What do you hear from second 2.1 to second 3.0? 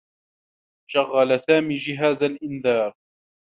الإنذار.